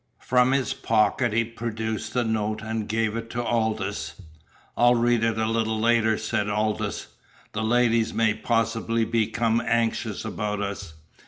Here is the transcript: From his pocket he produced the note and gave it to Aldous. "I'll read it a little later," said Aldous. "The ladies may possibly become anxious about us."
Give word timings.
From 0.17 0.51
his 0.51 0.73
pocket 0.73 1.31
he 1.31 1.43
produced 1.43 2.15
the 2.15 2.23
note 2.23 2.63
and 2.63 2.89
gave 2.89 3.15
it 3.15 3.29
to 3.29 3.43
Aldous. 3.43 4.15
"I'll 4.75 4.95
read 4.95 5.23
it 5.23 5.37
a 5.37 5.45
little 5.45 5.79
later," 5.79 6.17
said 6.17 6.49
Aldous. 6.49 7.05
"The 7.51 7.61
ladies 7.61 8.11
may 8.11 8.33
possibly 8.33 9.05
become 9.05 9.61
anxious 9.63 10.25
about 10.25 10.59
us." 10.59 10.95